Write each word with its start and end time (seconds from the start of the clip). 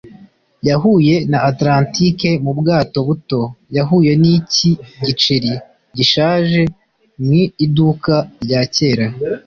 Yahuye 0.67 1.15
na 1.31 1.39
Atlantike 1.49 2.29
mu 2.43 2.51
bwato 2.59 2.99
buto. 3.07 3.41
Yahuye 3.77 4.11
n'iki 4.21 4.71
giceri 5.05 5.53
gishaje 5.97 6.61
mu 7.25 7.39
iduka 7.65 8.15
rya 8.43 8.61
kera. 8.75 9.07